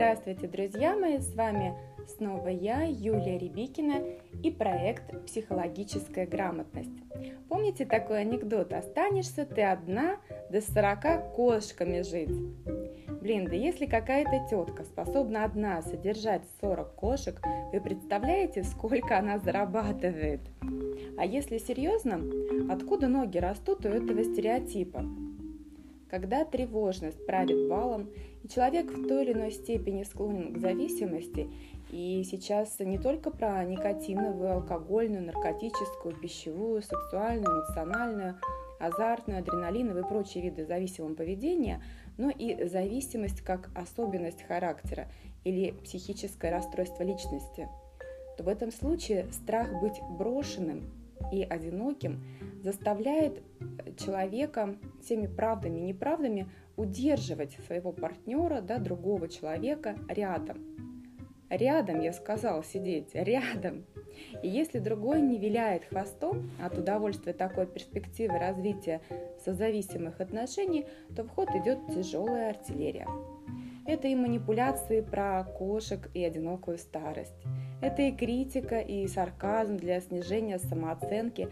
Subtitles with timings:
[0.00, 1.18] Здравствуйте, друзья мои!
[1.18, 1.74] С вами
[2.16, 4.02] снова я, Юлия Рябикина
[4.42, 6.88] и проект «Психологическая грамотность».
[7.50, 8.72] Помните такой анекдот?
[8.72, 10.16] Останешься ты одна
[10.50, 12.34] до 40 кошками жить.
[13.20, 17.38] Блин, да если какая-то тетка способна одна содержать 40 кошек,
[17.70, 20.40] вы представляете, сколько она зарабатывает?
[21.18, 22.22] А если серьезно,
[22.72, 25.04] откуда ноги растут у этого стереотипа?
[26.10, 28.08] Когда тревожность правит балом,
[28.50, 31.48] человек в той или иной степени склонен к зависимости,
[31.90, 38.38] и сейчас не только про никотиновую, алкогольную, наркотическую, пищевую, сексуальную, эмоциональную,
[38.78, 41.82] азартную, адреналиновую и прочие виды зависимого поведения,
[42.16, 45.08] но и зависимость как особенность характера
[45.44, 47.68] или психическое расстройство личности,
[48.36, 50.90] то в этом случае страх быть брошенным
[51.32, 52.22] и одиноким
[52.62, 53.42] заставляет
[53.98, 56.48] человека всеми правдами и неправдами
[56.80, 60.64] удерживать своего партнера, да, другого человека рядом.
[61.50, 63.84] Рядом, я сказала, сидеть, рядом.
[64.42, 69.02] И если другой не виляет хвостом от удовольствия такой перспективы развития
[69.44, 73.08] созависимых отношений, то в ход идет тяжелая артиллерия.
[73.86, 77.34] Это и манипуляции про кошек и одинокую старость.
[77.82, 81.48] Это и критика, и сарказм для снижения самооценки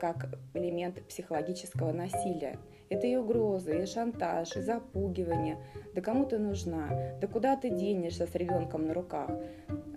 [0.00, 2.58] как элемент психологического насилия.
[2.88, 5.58] Это и угрозы, и шантаж, и запугивание.
[5.94, 6.88] Да кому ты нужна?
[7.20, 9.30] Да куда ты денешься с ребенком на руках?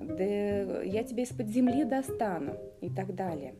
[0.00, 3.54] Да я тебя из-под земли достану и так далее.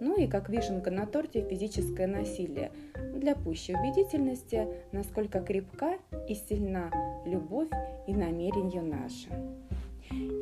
[0.00, 2.70] Ну и как вишенка на торте физическое насилие.
[3.14, 6.90] Для пущей убедительности, насколько крепка и сильна
[7.24, 7.68] любовь
[8.06, 9.28] и намерение наши.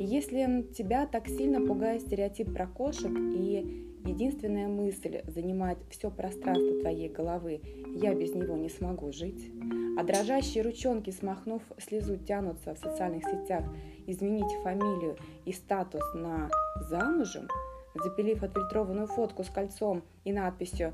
[0.01, 7.09] Если тебя так сильно пугает стереотип про кошек и единственная мысль занимает все пространство твоей
[7.09, 7.61] головы,
[7.95, 9.51] я без него не смогу жить,
[9.99, 13.65] а дрожащие ручонки, смахнув слезу, тянутся в социальных сетях
[14.07, 16.51] изменить фамилию и статус на
[16.89, 17.49] замужем,
[17.95, 20.93] запилив отфильтрованную фотку с кольцом и надписью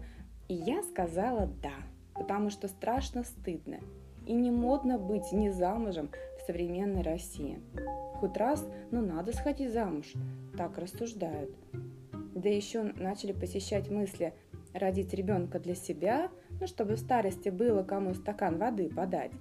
[0.49, 1.75] «И я сказала да,
[2.15, 3.79] потому что страшно стыдно,
[4.27, 7.59] и не модно быть не замужем в современной России.
[8.17, 10.13] Хоть раз, ну надо сходить замуж,
[10.57, 11.51] так рассуждают.
[12.35, 14.35] Да еще начали посещать мысли
[14.73, 16.31] родить ребенка для себя,
[16.61, 19.33] ну чтобы в старости было кому стакан воды подать,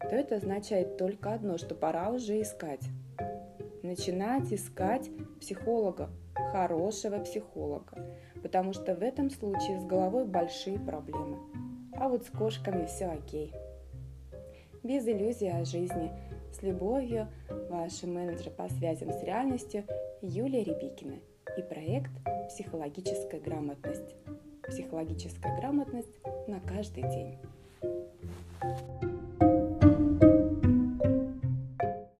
[0.00, 2.82] то это означает только одно, что пора уже искать.
[3.82, 6.10] Начинать искать психолога,
[6.52, 11.38] хорошего психолога, потому что в этом случае с головой большие проблемы.
[11.96, 13.52] А вот с кошками все окей
[14.84, 16.12] без иллюзий о жизни.
[16.52, 17.26] С любовью,
[17.68, 19.84] ваш менеджер по связям с реальностью
[20.20, 21.16] Юлия Рябикина
[21.56, 22.10] и проект
[22.48, 24.14] «Психологическая грамотность».
[24.66, 27.38] Психологическая грамотность на каждый день.